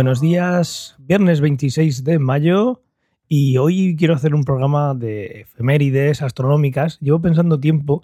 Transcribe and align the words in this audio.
Buenos 0.00 0.22
días, 0.22 0.96
viernes 0.98 1.42
26 1.42 2.04
de 2.04 2.18
mayo 2.18 2.82
y 3.28 3.58
hoy 3.58 3.96
quiero 3.98 4.14
hacer 4.14 4.34
un 4.34 4.44
programa 4.44 4.94
de 4.94 5.42
efemérides 5.42 6.22
astronómicas. 6.22 6.98
Llevo 7.00 7.20
pensando 7.20 7.60
tiempo 7.60 8.00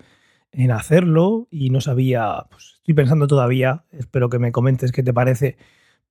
en 0.53 0.73
hacerlo 0.73 1.49
y 1.51 1.71
no 1.71 1.81
sabía, 1.81 2.49
pues 2.51 2.75
estoy 2.75 2.93
pensando 2.93 3.27
todavía, 3.27 3.87
espero 3.93 4.29
que 4.29 4.39
me 4.39 4.53
comentes 4.53 4.93
qué 4.93 5.03
te 5.03 5.15
parece, 5.15 5.57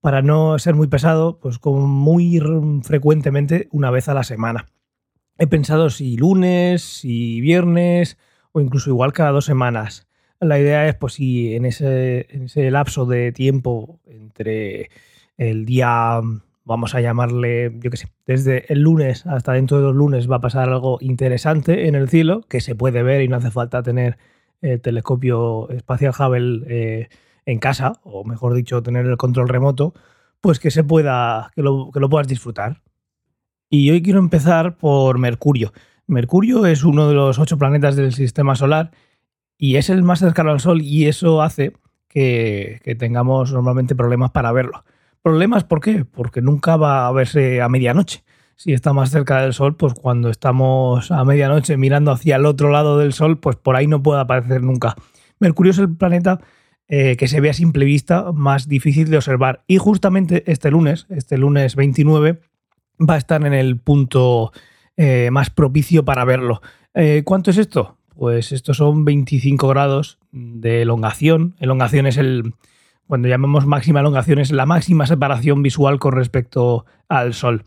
para 0.02 0.24
no 0.24 0.58
ser 0.58 0.74
muy 0.74 0.88
pesado, 0.88 1.40
pues 1.40 1.60
como 1.60 1.86
muy 1.86 2.42
frecuentemente 2.82 3.68
una 3.72 3.92
vez 3.92 4.10
a 4.10 4.16
la 4.16 4.24
semana. 4.24 4.66
He 5.38 5.46
pensado 5.46 5.92
si 5.92 6.18
lunes, 6.18 6.82
si 6.82 7.42
viernes 7.42 8.18
o 8.54 8.60
incluso 8.60 8.90
igual 8.90 9.14
cada 9.14 9.30
dos 9.30 9.46
semanas. 9.46 10.08
La 10.40 10.58
idea 10.58 10.88
es, 10.88 10.96
pues 10.96 11.14
si 11.14 11.54
en 11.54 11.64
ese, 11.66 12.26
en 12.32 12.46
ese 12.46 12.72
lapso 12.72 13.06
de 13.06 13.32
tiempo 13.32 14.00
entre 14.08 14.90
el 15.38 15.66
día, 15.66 16.22
vamos 16.64 16.96
a 16.96 17.02
llamarle, 17.02 17.78
yo 17.80 17.92
qué 17.92 17.98
sé, 17.98 18.08
desde 18.26 18.72
el 18.72 18.82
lunes 18.82 19.26
hasta 19.26 19.54
dentro 19.54 19.78
de 19.78 19.84
dos 19.84 19.96
lunes 19.96 20.30
va 20.30 20.38
a 20.38 20.42
pasar 20.42 20.70
algo 20.70 20.98
interesante 21.02 21.88
en 21.88 21.96
el 21.96 22.10
cielo 22.10 22.42
que 22.50 22.62
se 22.62 22.76
puede 22.76 23.04
ver 23.04 23.22
y 23.22 23.28
no 23.28 23.38
hace 23.38 23.52
falta 23.52 23.84
tener 23.84 24.18
el 24.62 24.82
telescopio 24.82 25.70
espacial 25.70 26.14
Hubble 26.18 26.64
eh, 26.68 27.10
en 27.46 27.60
casa, 27.60 28.00
o 28.04 28.24
mejor 28.24 28.54
dicho, 28.54 28.82
tener 28.82 29.06
el 29.06 29.18
control 29.18 29.50
remoto, 29.50 29.94
pues 30.42 30.60
que 30.60 30.72
se 30.72 30.84
pueda, 30.84 31.52
que 31.56 31.62
lo, 31.62 31.92
que 31.92 32.00
lo 32.00 32.10
puedas 32.10 32.28
disfrutar. 32.28 32.82
Y 33.70 33.92
hoy 33.92 34.02
quiero 34.02 34.20
empezar 34.20 34.78
por 34.78 35.20
Mercurio. 35.20 35.74
Mercurio 36.08 36.66
es 36.66 36.84
uno 36.84 37.08
de 37.08 37.16
los 37.16 37.40
ocho 37.40 37.58
planetas 37.58 37.96
del 37.96 38.14
sistema 38.14 38.56
solar 38.56 38.92
y 39.58 39.78
es 39.78 39.90
el 39.90 40.04
más 40.04 40.20
cercano 40.20 40.52
al 40.52 40.60
Sol 40.60 40.82
y 40.82 41.08
eso 41.08 41.42
hace 41.42 41.74
que, 42.08 42.80
que 42.84 42.96
tengamos 42.96 43.52
normalmente 43.52 43.96
problemas 43.96 44.32
para 44.32 44.52
verlo. 44.52 44.84
¿Problemas 45.26 45.64
por 45.64 45.82
qué? 45.82 46.06
Porque 46.06 46.40
nunca 46.40 46.78
va 46.78 47.08
a 47.08 47.12
verse 47.12 47.60
a 47.60 47.68
medianoche. 47.68 48.24
Si 48.56 48.74
está 48.74 48.94
más 48.94 49.10
cerca 49.10 49.42
del 49.42 49.54
Sol, 49.54 49.76
pues 49.76 49.96
cuando 49.96 50.30
estamos 50.30 51.10
a 51.10 51.26
medianoche 51.26 51.78
mirando 51.78 52.12
hacia 52.12 52.36
el 52.36 52.46
otro 52.46 52.70
lado 52.70 53.00
del 53.00 53.12
Sol, 53.12 53.40
pues 53.40 53.56
por 53.56 53.76
ahí 53.76 53.88
no 53.88 54.04
puede 54.04 54.22
aparecer 54.22 54.62
nunca. 54.62 54.94
Mercurio 55.40 55.72
es 55.72 55.80
el 55.80 55.90
planeta 55.98 56.42
eh, 56.88 57.18
que 57.18 57.28
se 57.28 57.42
ve 57.42 57.50
a 57.50 57.54
simple 57.54 57.86
vista 57.86 58.34
más 58.34 58.68
difícil 58.68 59.10
de 59.10 59.18
observar. 59.18 59.64
Y 59.66 59.80
justamente 59.80 60.44
este 60.46 60.70
lunes, 60.70 61.08
este 61.10 61.40
lunes 61.40 61.76
29, 61.76 62.40
va 63.10 63.16
a 63.16 63.18
estar 63.18 63.44
en 63.48 63.56
el 63.56 63.80
punto 63.80 64.52
eh, 64.96 65.30
más 65.32 65.50
propicio 65.50 66.06
para 66.06 66.24
verlo. 66.24 66.62
Eh, 66.94 67.24
¿Cuánto 67.26 67.50
es 67.50 67.58
esto? 67.58 67.98
Pues 68.16 68.52
estos 68.52 68.78
son 68.78 69.06
25 69.06 69.68
grados 69.70 70.20
de 70.32 70.84
elongación. 70.84 71.56
Elongación 71.60 72.06
es 72.06 72.18
el, 72.18 72.54
cuando 73.08 73.28
llamamos 73.28 73.66
máxima 73.66 74.00
elongación, 74.00 74.40
es 74.40 74.52
la 74.52 74.66
máxima 74.66 75.06
separación 75.06 75.62
visual 75.62 76.00
con 76.00 76.14
respecto 76.14 76.86
al 77.08 77.34
Sol. 77.34 77.64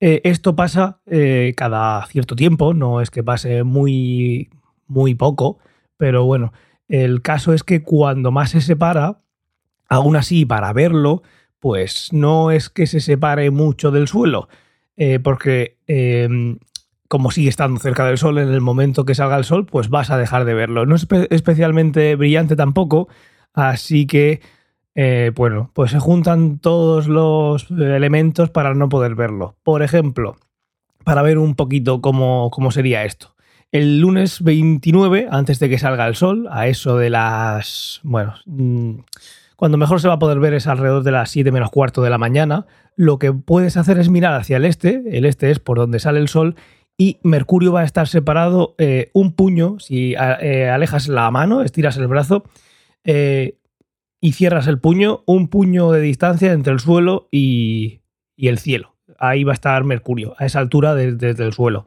Eh, 0.00 0.20
esto 0.24 0.56
pasa 0.56 1.00
eh, 1.06 1.54
cada 1.56 2.04
cierto 2.06 2.36
tiempo, 2.36 2.74
no 2.74 3.00
es 3.00 3.10
que 3.10 3.22
pase 3.22 3.62
muy, 3.62 4.50
muy 4.86 5.14
poco, 5.14 5.58
pero 5.96 6.24
bueno, 6.24 6.52
el 6.88 7.22
caso 7.22 7.52
es 7.52 7.62
que 7.62 7.82
cuando 7.82 8.30
más 8.30 8.50
se 8.50 8.60
separa, 8.60 9.20
aún 9.88 10.16
así 10.16 10.44
para 10.44 10.72
verlo, 10.72 11.22
pues 11.60 12.12
no 12.12 12.50
es 12.50 12.68
que 12.68 12.86
se 12.86 13.00
separe 13.00 13.50
mucho 13.50 13.90
del 13.90 14.08
suelo, 14.08 14.48
eh, 14.96 15.18
porque 15.20 15.78
como 17.08 17.30
sigue 17.30 17.48
estando 17.48 17.78
cerca 17.78 18.04
del 18.04 18.18
sol, 18.18 18.38
en 18.38 18.48
el 18.48 18.60
momento 18.60 19.04
que 19.04 19.14
salga 19.14 19.36
el 19.36 19.44
sol, 19.44 19.66
pues 19.66 19.88
vas 19.88 20.10
a 20.10 20.18
dejar 20.18 20.44
de 20.44 20.54
verlo. 20.54 20.84
No 20.84 20.96
es 20.96 21.06
especialmente 21.30 22.16
brillante 22.16 22.56
tampoco, 22.56 23.08
así 23.52 24.06
que 24.06 24.40
eh, 24.94 25.32
bueno, 25.34 25.70
pues 25.74 25.90
se 25.90 25.98
juntan 25.98 26.58
todos 26.58 27.08
los 27.08 27.70
elementos 27.70 28.50
para 28.50 28.74
no 28.74 28.88
poder 28.88 29.14
verlo. 29.14 29.56
Por 29.62 29.82
ejemplo, 29.82 30.36
para 31.04 31.22
ver 31.22 31.38
un 31.38 31.54
poquito 31.54 32.00
cómo, 32.00 32.50
cómo 32.50 32.70
sería 32.70 33.04
esto. 33.04 33.34
El 33.72 33.98
lunes 33.98 34.42
29, 34.42 35.26
antes 35.30 35.58
de 35.58 35.68
que 35.68 35.78
salga 35.78 36.06
el 36.06 36.14
sol, 36.14 36.48
a 36.50 36.68
eso 36.68 36.96
de 36.96 37.10
las... 37.10 38.00
Bueno, 38.04 38.34
mm, 38.46 38.98
cuando 39.56 39.78
mejor 39.78 40.00
se 40.00 40.06
va 40.06 40.14
a 40.14 40.18
poder 40.18 40.38
ver 40.38 40.54
es 40.54 40.68
alrededor 40.68 41.02
de 41.02 41.10
las 41.10 41.30
7 41.30 41.50
menos 41.50 41.70
cuarto 41.70 42.02
de 42.02 42.10
la 42.10 42.18
mañana. 42.18 42.66
Lo 42.94 43.18
que 43.18 43.32
puedes 43.32 43.76
hacer 43.76 43.98
es 43.98 44.08
mirar 44.08 44.34
hacia 44.34 44.58
el 44.58 44.64
este, 44.64 45.02
el 45.10 45.24
este 45.24 45.50
es 45.50 45.58
por 45.58 45.78
donde 45.78 45.98
sale 45.98 46.20
el 46.20 46.28
sol, 46.28 46.54
y 46.96 47.18
Mercurio 47.24 47.72
va 47.72 47.80
a 47.80 47.84
estar 47.84 48.06
separado 48.06 48.76
eh, 48.78 49.10
un 49.12 49.32
puño, 49.32 49.80
si 49.80 50.14
eh, 50.14 50.70
alejas 50.70 51.08
la 51.08 51.28
mano, 51.32 51.62
estiras 51.62 51.96
el 51.96 52.06
brazo, 52.06 52.44
y 54.24 54.32
cierras 54.32 54.68
el 54.68 54.78
puño, 54.78 55.22
un 55.26 55.48
puño 55.48 55.90
de 55.90 56.00
distancia 56.00 56.50
entre 56.52 56.72
el 56.72 56.80
suelo 56.80 57.28
y, 57.30 58.00
el 58.38 58.56
cielo. 58.56 58.96
Ahí 59.18 59.44
va 59.44 59.52
a 59.52 59.54
estar 59.54 59.84
Mercurio, 59.84 60.34
a 60.38 60.46
esa 60.46 60.60
altura 60.60 60.94
desde, 60.94 61.44
el 61.44 61.52
suelo. 61.52 61.84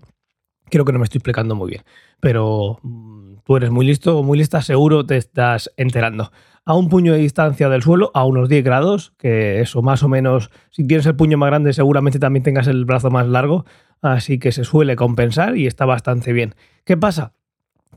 Creo 0.70 0.86
que 0.86 0.94
no 0.94 1.00
me 1.00 1.06
estoy 1.06 1.18
explicando 1.18 1.56
muy 1.56 1.72
bien, 1.72 1.82
pero 2.20 2.78
mm, 2.84 3.38
tú 3.44 3.58
eres 3.58 3.72
muy 3.72 3.88
listo 3.88 4.20
o 4.20 4.22
muy 4.22 4.38
lista, 4.38 4.62
seguro 4.62 5.04
te 5.04 5.18
estás 5.18 5.74
enterando. 5.78 6.32
A 6.64 6.76
un 6.76 6.90
puño 6.90 7.14
de 7.14 7.18
distancia 7.18 7.70
del 7.70 7.82
suelo, 7.82 8.12
a 8.14 8.24
unos 8.24 8.50
10 8.50 8.64
grados, 8.64 9.16
que 9.18 9.60
eso 9.60 9.82
más 9.82 10.04
o 10.04 10.08
menos, 10.08 10.52
si 10.70 10.86
tienes 10.86 11.08
el 11.08 11.16
puño 11.16 11.40
más 11.40 11.48
grande 11.48 11.74
seguramente 11.74 12.20
también 12.20 12.44
tengas 12.44 12.68
el 12.68 12.86
brazo 12.86 13.10
más 13.10 13.28
largo, 13.28 13.66
así 14.04 14.38
que 14.38 14.52
se 14.52 14.64
suele 14.64 14.96
compensar 14.96 15.58
y 15.58 15.66
está 15.66 15.86
bastante 15.86 16.34
bien. 16.34 16.54
¿Qué 16.86 16.98
pasa? 16.98 17.34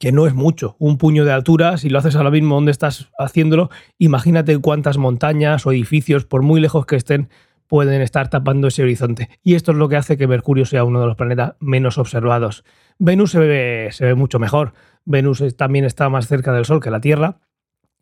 Que 0.00 0.12
no 0.12 0.27
es 0.27 0.34
mucho, 0.34 0.77
un 0.78 0.97
puño 0.97 1.27
de 1.27 1.33
altura, 1.33 1.77
si 1.77 1.91
lo 1.91 1.99
haces 1.99 2.16
ahora 2.16 2.31
mismo 2.31 2.55
donde 2.55 2.72
estás 2.72 3.11
haciéndolo, 3.19 3.69
imagínate 3.99 4.56
cuántas 4.59 4.97
montañas 4.97 5.66
o 5.66 5.72
edificios, 5.72 6.25
por 6.25 6.43
muy 6.43 6.59
lejos 6.59 6.87
que 6.87 6.97
estén, 6.97 7.28
pueden 7.66 8.00
estar 8.00 8.31
tapando 8.31 8.69
ese 8.69 8.83
horizonte. 8.83 9.28
Y 9.43 9.56
esto 9.56 9.72
es 9.72 9.78
lo 9.78 9.91
que 9.91 9.97
hace 9.97 10.16
que 10.16 10.27
Mercurio 10.27 10.65
sea 10.65 10.84
uno 10.84 11.03
de 11.03 11.06
los 11.06 11.16
planetas 11.16 11.53
menos 11.60 11.99
observados. 11.99 12.65
Venus 12.99 13.33
se 13.33 13.41
ve, 13.41 13.89
se 13.93 14.06
ve 14.06 14.15
mucho 14.15 14.39
mejor. 14.39 14.72
Venus 15.05 15.44
también 15.56 15.84
está 15.84 16.09
más 16.09 16.27
cerca 16.27 16.53
del 16.55 16.65
Sol 16.65 16.81
que 16.81 16.91
la 16.91 17.03
Tierra, 17.03 17.37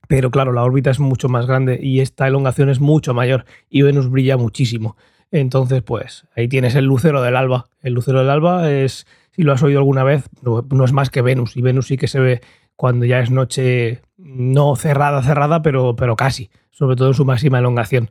pero 0.07 0.31
claro, 0.31 0.53
la 0.53 0.63
órbita 0.63 0.91
es 0.91 1.01
mucho 1.01 1.29
más 1.29 1.47
grande 1.47 1.81
y 1.83 1.99
esta 1.99 2.29
elongación 2.29 2.69
es 2.69 2.79
mucho 2.79 3.13
mayor 3.13 3.45
y 3.69 3.83
Venus 3.83 4.09
brilla 4.09 4.37
muchísimo. 4.37 4.97
Entonces, 5.33 5.83
pues 5.83 6.29
ahí 6.37 6.47
tienes 6.47 6.77
el 6.77 6.85
lucero 6.85 7.23
del 7.23 7.35
alba. 7.35 7.67
El 7.83 7.95
lucero 7.95 8.21
del 8.21 8.31
alba 8.31 8.71
es 8.71 9.07
si 9.39 9.45
lo 9.45 9.53
has 9.53 9.63
oído 9.63 9.79
alguna 9.79 10.03
vez, 10.03 10.29
no, 10.43 10.85
es 10.85 10.93
más 10.93 11.11
que 11.11 11.23
Venus. 11.23 11.57
Y 11.57 11.63
Venus 11.63 11.87
sí 11.87 11.97
que 11.97 12.09
se 12.09 12.19
ve 12.19 12.41
cuando 12.75 13.07
ya 13.07 13.21
es 13.21 13.31
noche 13.31 14.03
no 14.17 14.75
cerrada, 14.75 15.23
cerrada, 15.23 15.63
pero, 15.63 15.95
pero 15.95 16.17
casi, 16.17 16.51
sobre 16.73 16.97
todo 16.97 17.07
en 17.07 17.15
su 17.15 17.25
máxima 17.25 17.61
elongación. 17.61 18.11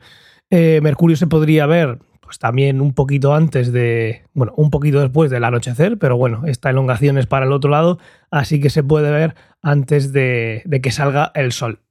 Eh, 0.50 0.80
Mercurio 0.82 1.18
se 1.18 1.28
podría 1.28 1.66
ver 1.66 2.00
pues 2.22 2.40
también 2.40 2.80
un 2.80 2.94
poquito 2.94 3.34
antes 3.34 3.74
de, 3.74 4.24
bueno, 4.34 4.54
un 4.56 4.70
poquito 4.70 5.02
después 5.02 5.30
del 5.30 5.44
anochecer, 5.44 5.98
pero 5.98 6.16
bueno, 6.16 6.44
esta 6.46 6.70
elongación 6.70 7.18
es 7.18 7.28
para 7.28 7.46
el 7.46 7.52
otro 7.52 7.72
lado, 7.72 8.00
así 8.32 8.62
que 8.62 8.70
se 8.70 8.84
puede 8.84 9.12
ver 9.12 9.36
antes 9.62 10.14
de, 10.14 10.62
de 10.64 10.80
que 10.80 10.92
salga 10.92 11.34
el 11.36 11.52
sol. 11.52 11.82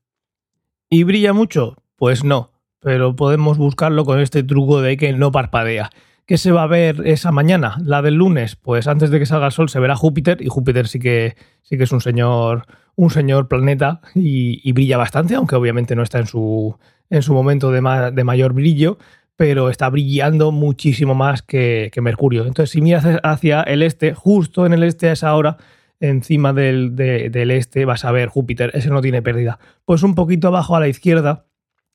¿Y 0.88 1.03
brilla 1.03 1.34
mucho? 1.34 1.76
Pues 1.97 2.24
no, 2.24 2.53
pero 2.80 3.16
podemos 3.16 3.58
buscarlo 3.58 4.06
con 4.06 4.18
este 4.18 4.42
truco 4.42 4.80
de 4.80 4.97
que 4.97 5.12
no 5.12 5.30
parpadea. 5.30 5.91
¿Qué 6.26 6.38
se 6.38 6.50
va 6.50 6.64
a 6.64 6.66
ver 6.66 7.03
esa 7.04 7.31
mañana? 7.31 7.76
La 7.84 8.03
del 8.03 8.14
lunes, 8.14 8.56
pues 8.56 8.88
antes 8.88 9.10
de 9.10 9.20
que 9.20 9.26
salga 9.26 9.47
el 9.47 9.53
sol 9.53 9.69
se 9.69 9.78
verá 9.78 9.94
Júpiter 9.94 10.42
y 10.42 10.48
Júpiter 10.48 10.88
sí 10.88 10.98
que, 10.98 11.37
sí 11.62 11.78
que 11.78 11.84
es 11.84 11.92
un 11.92 12.00
señor, 12.00 12.66
un 12.97 13.10
señor 13.10 13.47
planeta 13.47 14.00
y, 14.12 14.72
brilla 14.72 14.97
bastante, 14.97 15.36
aunque 15.36 15.54
obviamente 15.54 15.94
no 15.94 16.03
está 16.03 16.19
en 16.19 16.26
su, 16.26 16.76
en 17.10 17.22
su 17.22 17.32
momento 17.32 17.70
de, 17.70 17.81
mayor 17.81 18.54
brillo, 18.54 18.98
pero 19.36 19.70
está 19.70 19.88
brillando 19.88 20.50
muchísimo 20.50 21.15
más 21.15 21.42
que, 21.42 21.92
Mercurio. 22.03 22.44
Entonces, 22.44 22.70
si 22.70 22.81
miras 22.81 23.06
hacia 23.22 23.62
el 23.62 23.82
este, 23.82 24.12
justo 24.12 24.66
en 24.66 24.72
el 24.72 24.82
este 24.82 25.10
a 25.10 25.12
esa 25.12 25.33
hora, 25.33 25.59
encima 26.00 26.53
del, 26.53 26.97
del, 26.97 27.53
este 27.53 27.84
vas 27.84 28.04
a 28.04 28.10
ver 28.10 28.30
Júpiter, 28.30 28.72
ese 28.74 28.91
no 28.91 29.00
tiene 29.00 29.22
pérdida. 29.22 29.60
Pues 29.84 30.03
un 30.03 30.16
poquito 30.16 30.48
abajo 30.48 30.74
a 30.74 30.80
la 30.80 30.89
izquierda 30.89 31.47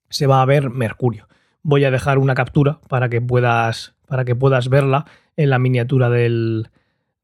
se 0.10 0.26
va 0.26 0.42
a 0.42 0.46
ver 0.46 0.70
Mercurio. 0.70 1.28
Voy 1.64 1.84
a 1.84 1.92
dejar 1.92 2.18
una 2.18 2.34
captura 2.34 2.80
para 2.88 3.10
que 3.10 3.20
puedas 3.20 3.94
para 4.12 4.26
que 4.26 4.36
puedas 4.36 4.68
verla 4.68 5.06
en 5.38 5.50
la 5.50 5.58
miniatura 5.58 6.10
del, 6.10 6.68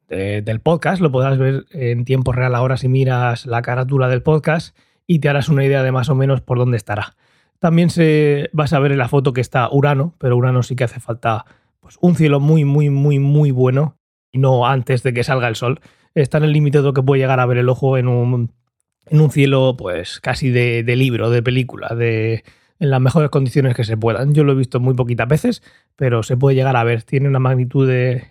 del 0.08 0.62
podcast. 0.62 1.02
Lo 1.02 1.12
podrás 1.12 1.38
ver 1.38 1.66
en 1.72 2.06
tiempo 2.06 2.32
real 2.32 2.56
ahora 2.56 2.78
si 2.78 2.88
miras 2.88 3.46
la 3.46 3.62
carátula 3.62 4.08
del 4.08 4.22
podcast 4.22 4.74
y 5.06 5.20
te 5.20 5.28
harás 5.28 5.50
una 5.50 5.66
idea 5.66 5.84
de 5.84 5.92
más 5.92 6.08
o 6.08 6.16
menos 6.16 6.40
por 6.40 6.58
dónde 6.58 6.78
estará. 6.78 7.18
También 7.60 7.90
se, 7.90 8.50
vas 8.54 8.72
a 8.72 8.80
ver 8.80 8.94
en 8.94 9.00
la 9.00 9.10
foto 9.10 9.34
que 9.34 9.42
está 9.42 9.68
Urano, 9.70 10.16
pero 10.18 10.38
Urano 10.38 10.64
sí 10.64 10.78
que 10.78 10.86
hace 10.86 11.02
falta 11.02 11.44
pues, 11.82 11.98
un 12.00 12.16
cielo 12.16 12.40
muy, 12.40 12.64
muy, 12.64 12.90
muy, 12.90 13.20
muy 13.20 13.52
bueno 13.52 13.98
y 14.32 14.38
no 14.38 14.66
antes 14.66 15.04
de 15.04 15.14
que 15.14 15.26
salga 15.26 15.50
el 15.50 15.58
sol. 15.58 15.82
Está 16.16 16.38
en 16.38 16.46
el 16.46 16.54
límite 16.54 16.78
de 16.78 16.86
lo 16.86 16.94
que 16.94 17.04
puede 17.04 17.20
llegar 17.20 17.42
a 17.42 17.46
ver 17.46 17.58
el 17.58 17.68
ojo 17.68 17.98
en 17.98 18.08
un, 18.08 18.54
en 19.08 19.20
un 19.20 19.30
cielo 19.30 19.76
pues 19.78 20.22
casi 20.22 20.52
de, 20.52 20.84
de 20.84 20.96
libro, 20.96 21.32
de 21.32 21.44
película, 21.44 21.90
de, 21.90 22.46
en 22.80 22.90
las 22.90 23.02
mejores 23.02 23.30
condiciones 23.30 23.76
que 23.76 23.84
se 23.84 23.98
puedan. 23.98 24.34
Yo 24.34 24.44
lo 24.44 24.52
he 24.52 24.56
visto 24.56 24.80
muy 24.80 24.94
poquitas 24.94 25.28
veces, 25.28 25.64
pero 25.96 26.24
se 26.24 26.38
puede 26.38 26.56
llegar 26.56 26.76
a 26.76 26.84
ver. 26.84 27.04
Tiene 27.04 27.28
una 27.28 27.40
magnitud 27.40 27.88
de 27.88 28.28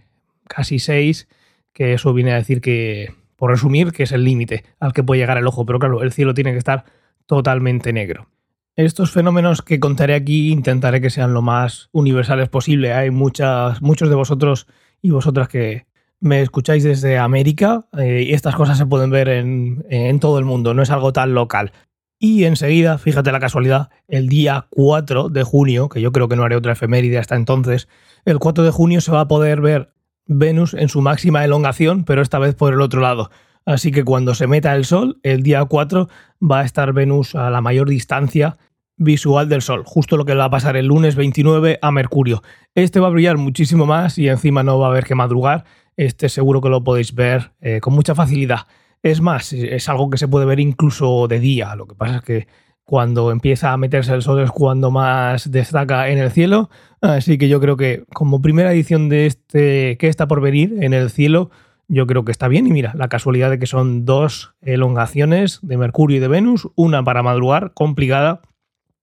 casi 0.49 0.79
6, 0.79 1.29
que 1.73 1.95
eso 1.95 2.13
viene 2.13 2.33
a 2.33 2.37
decir 2.37 2.61
que, 2.61 3.13
por 3.37 3.51
resumir, 3.51 3.93
que 3.93 4.05
es 4.05 4.13
el 4.13 4.25
límite 4.25 4.65
al 4.81 4.93
que 4.93 5.03
puede 5.03 5.21
llegar 5.21 5.39
el 5.39 5.47
ojo. 5.47 5.67
Pero 5.67 5.79
claro, 5.79 6.03
el 6.03 6.13
cielo 6.13 6.35
tiene 6.35 6.53
que 6.53 6.59
estar 6.59 6.85
totalmente 7.27 7.93
negro. 7.93 8.29
Estos 8.77 9.11
fenómenos 9.11 9.63
que 9.63 9.81
contaré 9.81 10.15
aquí 10.15 10.51
intentaré 10.51 11.01
que 11.01 11.11
sean 11.11 11.33
lo 11.33 11.43
más 11.43 11.89
universales 11.93 12.49
posible. 12.49 12.93
Hay 12.93 13.11
muchas, 13.11 13.81
muchos 13.81 14.11
de 14.11 14.15
vosotros 14.15 14.67
y 15.01 15.11
vosotras 15.11 15.49
que 15.49 15.87
me 16.21 16.43
escucháis 16.43 16.85
desde 16.85 17.19
América 17.19 17.87
eh, 17.99 18.25
y 18.27 18.33
estas 18.33 18.55
cosas 18.55 18.79
se 18.79 18.87
pueden 18.87 19.11
ver 19.11 19.29
en, 19.29 19.85
en 19.91 20.21
todo 20.21 20.39
el 20.39 20.45
mundo, 20.45 20.75
no 20.75 20.83
es 20.83 20.91
algo 20.91 21.13
tan 21.13 21.35
local. 21.35 21.73
Y 22.19 22.45
enseguida, 22.45 22.97
fíjate 22.99 23.31
la 23.31 23.41
casualidad, 23.41 23.91
el 24.09 24.29
día 24.29 24.69
4 24.71 25.29
de 25.29 25.43
junio, 25.43 25.89
que 25.89 26.01
yo 26.01 26.13
creo 26.13 26.29
que 26.29 26.37
no 26.37 26.45
haré 26.45 26.57
otra 26.57 26.73
efeméride 26.73 27.19
hasta 27.19 27.37
entonces, 27.37 27.89
el 28.25 28.39
4 28.39 28.65
de 28.65 28.71
junio 28.71 29.01
se 29.01 29.13
va 29.13 29.21
a 29.21 29.29
poder 29.29 29.61
ver 29.61 29.93
Venus 30.27 30.75
en 30.75 30.89
su 30.89 31.03
máxima 31.03 31.45
elongación, 31.45 32.05
pero 32.05 32.23
esta 32.23 32.39
vez 32.39 32.55
por 32.55 32.73
el 32.73 32.81
otro 32.81 33.01
lado. 33.01 33.31
Así 33.67 33.91
que 33.91 34.05
cuando 34.05 34.35
se 34.35 34.47
meta 34.47 34.75
el 34.75 34.85
Sol, 34.85 35.19
el 35.23 35.43
día 35.43 35.65
4 35.65 36.09
va 36.41 36.61
a 36.61 36.65
estar 36.65 36.93
Venus 36.93 37.35
a 37.35 37.51
la 37.51 37.61
mayor 37.61 37.89
distancia 37.89 38.57
visual 38.97 39.49
del 39.49 39.61
Sol, 39.61 39.83
justo 39.85 40.17
lo 40.17 40.25
que 40.25 40.35
va 40.35 40.45
a 40.45 40.51
pasar 40.51 40.77
el 40.77 40.87
lunes 40.87 41.17
29 41.17 41.79
a 41.83 41.91
Mercurio. 41.91 42.43
Este 42.75 43.01
va 43.01 43.09
a 43.09 43.11
brillar 43.11 43.37
muchísimo 43.37 43.85
más 43.85 44.19
y 44.19 44.29
encima 44.29 44.63
no 44.63 44.79
va 44.79 44.87
a 44.87 44.91
haber 44.91 45.05
que 45.05 45.15
madrugar. 45.15 45.65
Este 45.97 46.29
seguro 46.29 46.61
que 46.61 46.69
lo 46.69 46.85
podéis 46.85 47.15
ver 47.15 47.53
eh, 47.61 47.81
con 47.81 47.95
mucha 47.95 48.15
facilidad. 48.15 48.61
Es 49.03 49.21
más, 49.21 49.53
es 49.53 49.89
algo 49.89 50.11
que 50.11 50.19
se 50.19 50.29
puede 50.29 50.47
ver 50.47 50.61
incluso 50.61 51.29
de 51.29 51.39
día. 51.39 51.75
Lo 51.77 51.87
que 51.87 51.95
pasa 51.95 52.17
es 52.17 52.23
que 52.23 52.47
cuando 52.87 53.33
empieza 53.33 53.73
a 53.73 53.77
meterse 53.77 54.15
el 54.15 54.23
sol 54.23 54.41
es 54.41 54.51
cuando 54.51 54.91
más 54.91 55.51
destaca 55.51 56.09
en 56.09 56.19
el 56.19 56.31
cielo. 56.31 56.71
Así 57.01 57.37
que 57.37 57.49
yo 57.49 57.61
creo 57.61 57.77
que 57.77 58.05
como 58.15 58.41
primera 58.41 58.73
edición 58.73 59.09
de 59.09 59.27
este 59.27 59.97
que 59.99 60.09
está 60.09 60.29
por 60.29 60.41
venir 60.41 60.77
en 60.81 60.95
el 60.95 61.11
cielo, 61.11 61.51
yo 61.89 62.07
creo 62.07 62.25
que 62.25 62.33
está 62.33 62.49
bien. 62.49 62.67
Y 62.67 62.73
mira, 62.73 62.93
la 62.97 63.09
casualidad 63.09 63.51
de 63.51 63.59
que 63.59 63.67
son 63.67 64.05
dos 64.05 64.55
elongaciones 64.63 65.59
de 65.63 65.77
Mercurio 65.77 66.17
y 66.17 66.21
de 66.21 66.29
Venus, 66.29 66.69
una 66.77 67.03
para 67.03 67.23
madrugar, 67.23 67.73
complicada, 67.75 68.41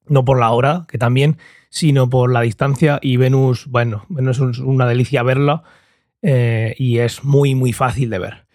no 0.08 0.26
por 0.26 0.40
la 0.40 0.52
hora, 0.52 0.86
que 0.88 0.98
también, 0.98 1.38
sino 1.70 2.10
por 2.10 2.32
la 2.32 2.42
distancia. 2.42 3.00
Y 3.02 3.18
Venus, 3.18 3.68
bueno, 3.68 4.06
Venus 4.08 4.40
es 4.40 4.60
una 4.60 4.88
delicia 4.88 5.24
verla 5.24 5.64
eh, 6.22 6.74
y 6.78 7.00
es 7.00 7.26
muy, 7.26 7.54
muy 7.54 7.74
fácil 7.74 8.10
de 8.10 8.20
ver. 8.20 8.46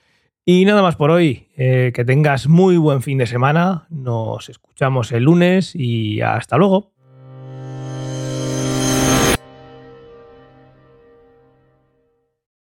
Y 0.51 0.65
nada 0.65 0.81
más 0.81 0.97
por 0.97 1.11
hoy. 1.11 1.47
Eh, 1.59 1.93
que 1.95 2.07
tengas 2.07 2.49
muy 2.49 2.79
buen 2.79 3.03
fin 3.03 3.19
de 3.19 3.27
semana. 3.27 3.87
Nos 3.91 4.49
escuchamos 4.49 5.13
el 5.13 5.25
lunes 5.25 5.75
y 5.75 6.23
hasta 6.23 6.57
luego. 6.57 6.95